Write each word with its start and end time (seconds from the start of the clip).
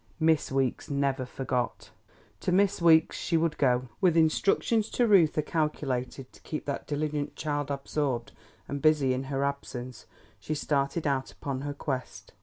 Miss 0.19 0.51
Weeks 0.51 0.89
never 0.89 1.27
forgot; 1.27 1.91
to 2.39 2.51
Miss 2.51 2.81
Weeks 2.81 3.15
she 3.17 3.37
would 3.37 3.59
go. 3.59 3.87
With 4.01 4.17
instructions 4.17 4.89
to 4.89 5.07
Reuther 5.07 5.43
calculated 5.43 6.33
to 6.33 6.41
keep 6.41 6.65
that 6.65 6.87
diligent 6.87 7.35
child 7.35 7.69
absorbed 7.69 8.31
and 8.67 8.81
busy 8.81 9.13
in 9.13 9.25
her 9.25 9.43
absence, 9.43 10.07
she 10.39 10.55
started 10.55 11.05
out 11.05 11.31
upon 11.31 11.61
her 11.61 11.73
quest. 11.75 12.33